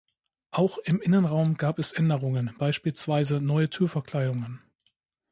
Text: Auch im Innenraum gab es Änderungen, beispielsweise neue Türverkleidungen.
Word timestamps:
Auch 0.49 0.79
im 0.79 0.99
Innenraum 0.99 1.57
gab 1.57 1.77
es 1.77 1.91
Änderungen, 1.93 2.55
beispielsweise 2.57 3.39
neue 3.39 3.69
Türverkleidungen. 3.69 4.59